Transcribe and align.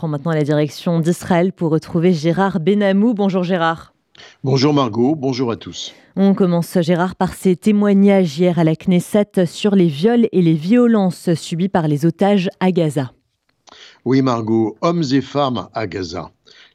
prend 0.00 0.08
maintenant 0.08 0.32
la 0.32 0.44
direction 0.44 0.98
d'Israël 0.98 1.52
pour 1.52 1.70
retrouver 1.70 2.14
Gérard 2.14 2.58
Benamou. 2.58 3.12
Bonjour 3.12 3.42
Gérard. 3.42 3.92
Bonjour 4.42 4.72
Margot, 4.72 5.14
bonjour 5.14 5.50
à 5.50 5.56
tous. 5.56 5.92
On 6.16 6.32
commence 6.32 6.80
Gérard 6.80 7.16
par 7.16 7.34
ces 7.34 7.54
témoignages 7.54 8.38
hier 8.38 8.58
à 8.58 8.64
la 8.64 8.76
Knesset 8.76 9.44
sur 9.44 9.74
les 9.74 9.88
viols 9.88 10.26
et 10.32 10.40
les 10.40 10.54
violences 10.54 11.34
subies 11.34 11.68
par 11.68 11.86
les 11.86 12.06
otages 12.06 12.48
à 12.60 12.72
Gaza. 12.72 13.12
Oui 14.06 14.22
Margot, 14.22 14.74
hommes 14.80 15.04
et 15.12 15.20
femmes 15.20 15.68
à 15.74 15.86
Gaza. 15.86 16.30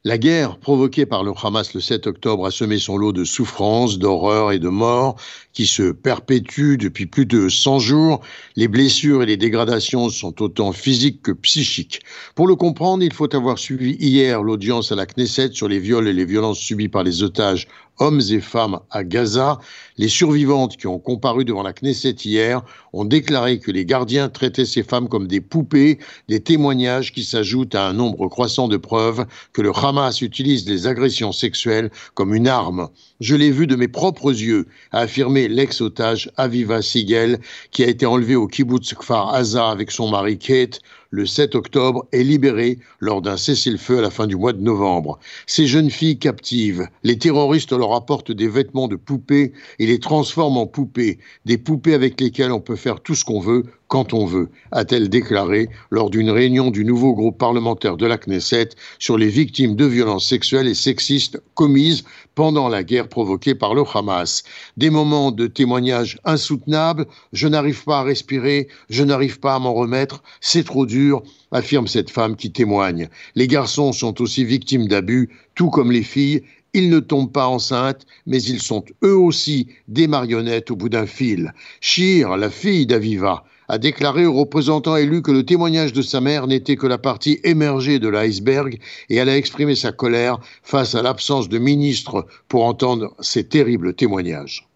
La 0.06 0.18
guerre 0.18 0.58
provoquée 0.58 1.04
par 1.04 1.24
le 1.24 1.32
Hamas 1.42 1.74
le 1.74 1.80
7 1.80 2.06
octobre 2.06 2.46
a 2.46 2.52
semé 2.52 2.78
son 2.78 2.96
lot 2.96 3.10
de 3.10 3.24
souffrances, 3.24 3.98
d'horreurs 3.98 4.52
et 4.52 4.60
de 4.60 4.68
morts 4.68 5.16
qui 5.52 5.66
se 5.66 5.90
perpétuent 5.90 6.76
depuis 6.76 7.06
plus 7.06 7.26
de 7.26 7.48
100 7.48 7.80
jours. 7.80 8.20
Les 8.54 8.68
blessures 8.68 9.24
et 9.24 9.26
les 9.26 9.36
dégradations 9.36 10.08
sont 10.10 10.40
autant 10.42 10.70
physiques 10.70 11.22
que 11.22 11.32
psychiques. 11.32 12.02
Pour 12.36 12.46
le 12.46 12.54
comprendre, 12.54 13.02
il 13.02 13.12
faut 13.12 13.34
avoir 13.34 13.58
suivi 13.58 13.96
hier 13.98 14.44
l'audience 14.44 14.92
à 14.92 14.94
la 14.94 15.06
Knesset 15.06 15.50
sur 15.54 15.66
les 15.66 15.80
viols 15.80 16.06
et 16.06 16.12
les 16.12 16.24
violences 16.24 16.58
subies 16.58 16.88
par 16.88 17.02
les 17.02 17.24
otages 17.24 17.66
hommes 17.98 18.20
et 18.30 18.40
femmes 18.40 18.78
à 18.90 19.02
Gaza. 19.02 19.58
Les 19.96 20.08
survivantes 20.08 20.76
qui 20.76 20.86
ont 20.86 20.98
comparu 20.98 21.46
devant 21.46 21.62
la 21.62 21.72
Knesset 21.72 22.10
hier 22.10 22.60
ont 22.92 23.06
déclaré 23.06 23.58
que 23.58 23.70
les 23.70 23.86
gardiens 23.86 24.28
traitaient 24.28 24.66
ces 24.66 24.82
femmes 24.82 25.08
comme 25.08 25.26
des 25.26 25.40
poupées, 25.40 25.98
des 26.28 26.40
témoignages 26.40 27.14
qui 27.14 27.24
s'ajoutent 27.24 27.74
à 27.74 27.88
un 27.88 27.94
nombre 27.94 28.28
croissant 28.28 28.68
de 28.68 28.76
preuves 28.76 29.24
que 29.54 29.62
le 29.62 29.72
Hamas 29.74 29.95
utilise 30.20 30.68
les 30.68 30.86
agressions 30.86 31.32
sexuelles 31.32 31.90
comme 32.14 32.34
une 32.34 32.48
arme. 32.48 32.88
Je 33.20 33.34
l'ai 33.34 33.50
vu 33.50 33.66
de 33.66 33.76
mes 33.76 33.88
propres 33.88 34.30
yeux, 34.30 34.66
a 34.92 35.00
affirmé 35.00 35.48
l'ex-otage 35.48 36.30
Aviva 36.36 36.82
Sigel, 36.82 37.40
qui 37.70 37.82
a 37.82 37.88
été 37.88 38.04
enlevé 38.04 38.36
au 38.36 38.46
kibbutz 38.46 38.94
Kfar 38.94 39.34
Aza 39.34 39.70
avec 39.70 39.90
son 39.90 40.08
mari 40.08 40.38
Kate 40.38 40.80
le 41.16 41.24
7 41.24 41.54
octobre, 41.54 42.06
est 42.12 42.22
libérée 42.22 42.78
lors 43.00 43.22
d'un 43.22 43.38
cessez-le-feu 43.38 43.98
à 43.98 44.02
la 44.02 44.10
fin 44.10 44.26
du 44.26 44.36
mois 44.36 44.52
de 44.52 44.60
novembre. 44.60 45.18
Ces 45.46 45.66
jeunes 45.66 45.90
filles 45.90 46.18
captives, 46.18 46.86
les 47.04 47.18
terroristes 47.18 47.72
leur 47.72 47.94
apportent 47.94 48.32
des 48.32 48.48
vêtements 48.48 48.86
de 48.86 48.96
poupées 48.96 49.54
et 49.78 49.86
les 49.86 49.98
transforment 49.98 50.58
en 50.58 50.66
poupées, 50.66 51.18
des 51.46 51.56
poupées 51.56 51.94
avec 51.94 52.20
lesquelles 52.20 52.52
on 52.52 52.60
peut 52.60 52.76
faire 52.76 53.00
tout 53.00 53.14
ce 53.14 53.24
qu'on 53.24 53.40
veut, 53.40 53.64
quand 53.88 54.12
on 54.12 54.26
veut, 54.26 54.50
a-t-elle 54.72 55.08
déclaré 55.08 55.68
lors 55.90 56.10
d'une 56.10 56.30
réunion 56.30 56.70
du 56.70 56.84
nouveau 56.84 57.14
groupe 57.14 57.38
parlementaire 57.38 57.96
de 57.96 58.06
la 58.06 58.18
Knesset 58.18 58.70
sur 58.98 59.16
les 59.16 59.28
victimes 59.28 59.76
de 59.76 59.84
violences 59.84 60.26
sexuelles 60.26 60.66
et 60.66 60.74
sexistes 60.74 61.40
commises 61.54 62.04
pendant 62.34 62.68
la 62.68 62.82
guerre 62.82 63.08
provoquée 63.08 63.54
par 63.54 63.74
le 63.74 63.84
Hamas. 63.94 64.42
Des 64.76 64.90
moments 64.90 65.30
de 65.30 65.46
témoignages 65.46 66.18
insoutenables, 66.24 67.06
je 67.32 67.46
n'arrive 67.46 67.84
pas 67.84 68.00
à 68.00 68.02
respirer, 68.02 68.68
je 68.90 69.04
n'arrive 69.04 69.38
pas 69.38 69.54
à 69.54 69.58
m'en 69.60 69.72
remettre, 69.72 70.22
c'est 70.40 70.64
trop 70.64 70.84
dur, 70.84 71.05
affirme 71.52 71.86
cette 71.86 72.10
femme 72.10 72.36
qui 72.36 72.52
témoigne. 72.52 73.08
Les 73.34 73.46
garçons 73.48 73.92
sont 73.92 74.20
aussi 74.20 74.44
victimes 74.44 74.88
d'abus, 74.88 75.30
tout 75.54 75.70
comme 75.70 75.92
les 75.92 76.02
filles, 76.02 76.42
ils 76.74 76.90
ne 76.90 77.00
tombent 77.00 77.32
pas 77.32 77.48
enceintes, 77.48 78.06
mais 78.26 78.42
ils 78.42 78.60
sont 78.60 78.84
eux 79.02 79.16
aussi 79.16 79.68
des 79.88 80.06
marionnettes 80.06 80.70
au 80.70 80.76
bout 80.76 80.90
d'un 80.90 81.06
fil. 81.06 81.54
Shir, 81.80 82.36
la 82.36 82.50
fille 82.50 82.86
d'Aviva, 82.86 83.44
a 83.68 83.78
déclaré 83.78 84.26
aux 84.26 84.34
représentants 84.34 84.96
élus 84.96 85.22
que 85.22 85.32
le 85.32 85.44
témoignage 85.44 85.92
de 85.92 86.02
sa 86.02 86.20
mère 86.20 86.46
n'était 86.46 86.76
que 86.76 86.86
la 86.86 86.98
partie 86.98 87.40
émergée 87.44 87.98
de 87.98 88.08
l'iceberg 88.08 88.78
et 89.08 89.16
elle 89.16 89.28
a 89.28 89.36
exprimé 89.36 89.74
sa 89.74 89.92
colère 89.92 90.38
face 90.62 90.94
à 90.94 91.02
l'absence 91.02 91.48
de 91.48 91.58
ministre 91.58 92.26
pour 92.48 92.64
entendre 92.64 93.14
ces 93.20 93.48
terribles 93.48 93.94
témoignages. 93.94 94.68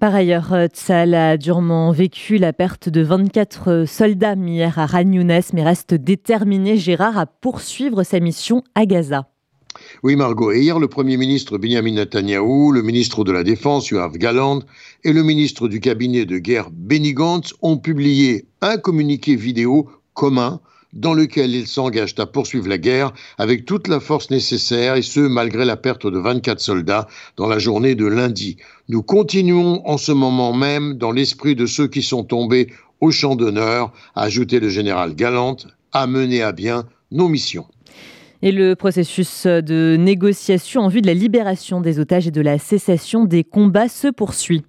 Par 0.00 0.14
ailleurs, 0.14 0.54
euh, 0.54 0.66
Tzal 0.66 1.12
a 1.12 1.36
durement 1.36 1.92
vécu 1.92 2.38
la 2.38 2.54
perte 2.54 2.88
de 2.88 3.02
24 3.02 3.70
euh, 3.70 3.86
soldats 3.86 4.32
hier 4.32 4.78
à 4.78 4.86
Ran 4.86 5.04
mais 5.04 5.62
reste 5.62 5.92
déterminé, 5.92 6.78
Gérard, 6.78 7.18
à 7.18 7.26
poursuivre 7.26 8.02
sa 8.02 8.18
mission 8.18 8.62
à 8.74 8.86
Gaza. 8.86 9.28
Oui, 10.02 10.16
Margot. 10.16 10.52
Et 10.52 10.62
hier, 10.62 10.78
le 10.78 10.88
Premier 10.88 11.18
ministre 11.18 11.58
Benjamin 11.58 11.92
Netanyahu, 11.92 12.72
le 12.72 12.80
ministre 12.80 13.24
de 13.24 13.32
la 13.32 13.44
Défense 13.44 13.90
Yoav 13.90 14.16
Galand 14.16 14.60
et 15.04 15.12
le 15.12 15.22
ministre 15.22 15.68
du 15.68 15.80
cabinet 15.80 16.24
de 16.24 16.38
guerre 16.38 16.70
Benny 16.72 17.12
Gantz 17.12 17.52
ont 17.60 17.76
publié 17.76 18.46
un 18.62 18.78
communiqué 18.78 19.36
vidéo 19.36 19.90
commun 20.14 20.62
dans 20.92 21.14
lequel 21.14 21.54
ils 21.54 21.66
s'engagent 21.66 22.14
à 22.18 22.26
poursuivre 22.26 22.68
la 22.68 22.78
guerre 22.78 23.12
avec 23.38 23.64
toute 23.64 23.88
la 23.88 24.00
force 24.00 24.30
nécessaire, 24.30 24.96
et 24.96 25.02
ce, 25.02 25.20
malgré 25.20 25.64
la 25.64 25.76
perte 25.76 26.06
de 26.06 26.18
24 26.18 26.60
soldats 26.60 27.06
dans 27.36 27.46
la 27.46 27.58
journée 27.58 27.94
de 27.94 28.06
lundi. 28.06 28.56
Nous 28.88 29.02
continuons 29.02 29.82
en 29.86 29.98
ce 29.98 30.12
moment 30.12 30.52
même 30.52 30.94
dans 30.94 31.12
l'esprit 31.12 31.54
de 31.54 31.66
ceux 31.66 31.88
qui 31.88 32.02
sont 32.02 32.24
tombés 32.24 32.68
au 33.00 33.10
champ 33.10 33.34
d'honneur, 33.34 33.92
a 34.14 34.22
ajouté 34.22 34.60
le 34.60 34.68
général 34.68 35.14
Galant, 35.14 35.56
à 35.92 36.06
mener 36.06 36.42
à 36.42 36.52
bien 36.52 36.84
nos 37.10 37.28
missions. 37.28 37.66
Et 38.42 38.52
le 38.52 38.74
processus 38.74 39.46
de 39.46 39.96
négociation 39.98 40.82
en 40.82 40.88
vue 40.88 41.02
de 41.02 41.06
la 41.06 41.14
libération 41.14 41.80
des 41.80 41.98
otages 41.98 42.26
et 42.26 42.30
de 42.30 42.40
la 42.40 42.58
cessation 42.58 43.24
des 43.24 43.44
combats 43.44 43.88
se 43.88 44.08
poursuit. 44.08 44.64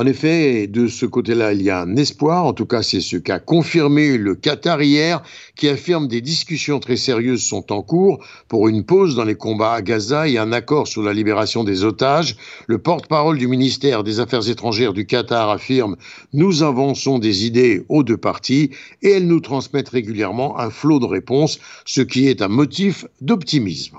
En 0.00 0.06
effet, 0.06 0.66
de 0.66 0.86
ce 0.86 1.04
côté-là, 1.04 1.52
il 1.52 1.60
y 1.60 1.68
a 1.68 1.82
un 1.82 1.94
espoir. 1.96 2.46
En 2.46 2.54
tout 2.54 2.64
cas, 2.64 2.82
c'est 2.82 3.02
ce 3.02 3.18
qu'a 3.18 3.38
confirmé 3.38 4.16
le 4.16 4.34
Qatar 4.34 4.80
hier, 4.80 5.22
qui 5.56 5.68
affirme 5.68 6.08
des 6.08 6.22
discussions 6.22 6.80
très 6.80 6.96
sérieuses 6.96 7.42
sont 7.42 7.70
en 7.70 7.82
cours 7.82 8.24
pour 8.48 8.68
une 8.68 8.86
pause 8.86 9.14
dans 9.14 9.24
les 9.24 9.34
combats 9.34 9.74
à 9.74 9.82
Gaza 9.82 10.26
et 10.26 10.38
un 10.38 10.52
accord 10.52 10.88
sur 10.88 11.02
la 11.02 11.12
libération 11.12 11.64
des 11.64 11.84
otages. 11.84 12.36
Le 12.66 12.78
porte-parole 12.78 13.36
du 13.36 13.46
ministère 13.46 14.02
des 14.02 14.20
Affaires 14.20 14.48
étrangères 14.48 14.94
du 14.94 15.04
Qatar 15.04 15.50
affirme 15.50 15.96
Nous 16.32 16.62
avançons 16.62 17.18
des 17.18 17.44
idées 17.44 17.84
aux 17.90 18.02
deux 18.02 18.16
parties 18.16 18.70
et 19.02 19.10
elles 19.10 19.26
nous 19.26 19.40
transmettent 19.40 19.90
régulièrement 19.90 20.58
un 20.58 20.70
flot 20.70 20.98
de 20.98 21.04
réponses, 21.04 21.58
ce 21.84 22.00
qui 22.00 22.26
est 22.26 22.40
un 22.40 22.48
motif 22.48 23.04
d'optimisme. 23.20 23.98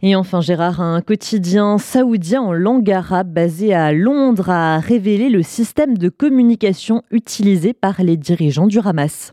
Et 0.00 0.14
enfin, 0.14 0.40
Gérard, 0.40 0.80
un 0.80 1.00
quotidien 1.00 1.76
saoudien 1.76 2.40
en 2.40 2.52
langue 2.52 2.90
arabe 2.90 3.32
basé 3.32 3.74
à 3.74 3.92
Londres 3.92 4.48
a 4.48 4.78
révélé 4.78 5.28
le 5.28 5.42
système 5.42 5.98
de 5.98 6.08
communication 6.08 7.02
utilisé 7.10 7.72
par 7.72 8.00
les 8.02 8.16
dirigeants 8.16 8.68
du 8.68 8.78
Hamas 8.78 9.32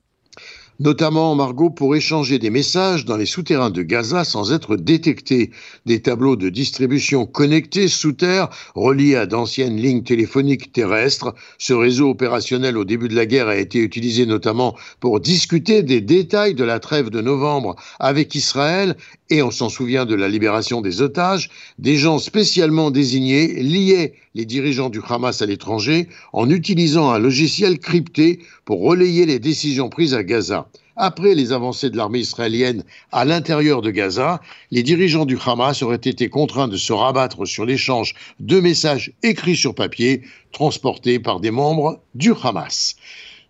notamment 0.80 1.36
Margot 1.36 1.70
pour 1.70 1.96
échanger 1.96 2.40
des 2.40 2.50
messages 2.50 3.06
dans 3.06 3.18
les 3.18 3.26
souterrains 3.26 3.70
de 3.70 3.82
Gaza 3.82 4.24
sans 4.24 4.52
être 4.52 4.76
détectés. 4.76 5.52
Des 5.86 6.02
tableaux 6.02 6.36
de 6.36 6.50
distribution 6.50 7.26
connectés 7.26 7.88
sous 7.88 8.14
terre, 8.14 8.50
reliés 8.76 9.16
à 9.16 9.26
d'anciennes 9.26 9.78
lignes 9.78 10.04
téléphoniques 10.04 10.72
terrestres. 10.72 11.34
Ce 11.58 11.74
réseau 11.74 12.10
opérationnel 12.10 12.78
au 12.78 12.86
début 12.86 13.08
de 13.08 13.16
la 13.16 13.26
guerre 13.26 13.48
a 13.48 13.58
été 13.58 13.80
utilisé 13.80 14.26
notamment 14.26 14.76
pour 15.00 15.20
discuter 15.20 15.84
des 15.84 16.02
détails 16.02 16.56
de 16.56 16.64
la 16.64 16.80
trêve 16.80 17.10
de 17.10 17.22
novembre 17.22 17.76
avec 18.00 18.36
Israël 18.36 18.96
et 19.30 19.42
on 19.42 19.52
s'en 19.52 19.70
souvient 19.70 20.06
de 20.06 20.16
la 20.16 20.28
libération 20.28 20.82
des 20.82 21.02
otages, 21.02 21.50
des 21.80 21.98
gens 21.98 22.20
spécialement 22.20 22.92
désignés 22.92 23.62
liaient 23.62 24.14
les 24.36 24.46
dirigeants 24.46 24.90
du 24.90 25.00
Hamas 25.08 25.42
à 25.42 25.48
l'étranger 25.48 26.08
en 26.34 26.50
utilisant 26.50 27.10
un 27.10 27.18
logiciel 27.18 27.80
crypté 27.80 28.40
pour 28.66 28.84
relayer 28.84 29.26
les 29.26 29.40
décisions 29.40 29.90
prises 29.90 30.14
à 30.14 30.24
Gaza. 30.24 30.68
Après 30.98 31.36
les 31.36 31.52
avancées 31.52 31.90
de 31.90 31.98
l'armée 31.98 32.20
israélienne 32.20 32.84
à 33.12 33.26
l'intérieur 33.26 33.82
de 33.82 33.92
Gaza, 33.92 34.42
les 34.72 34.84
dirigeants 34.84 35.26
du 35.26 35.38
Hamas 35.44 35.82
auraient 35.82 35.96
été 35.96 36.30
contraints 36.30 36.68
de 36.68 36.78
se 36.78 36.94
rabattre 36.94 37.46
sur 37.46 37.66
l'échange 37.66 38.14
de 38.40 38.60
messages 38.60 39.12
écrits 39.24 39.58
sur 39.58 39.74
papier 39.76 40.22
transportés 40.52 41.20
par 41.20 41.40
des 41.40 41.52
membres 41.52 42.02
du 42.14 42.32
Hamas. 42.44 42.96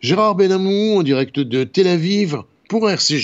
Gérard 0.01 0.35
Benamou 0.35 0.97
en 0.97 1.03
direct 1.03 1.39
de 1.39 1.63
Tel 1.63 1.87
Aviv 1.87 2.37
pour 2.67 2.89
RCG. 2.89 3.13